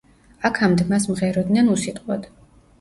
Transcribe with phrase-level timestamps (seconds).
[0.49, 2.29] აქამდე მას მღეროდნენ უსიტყვოდ.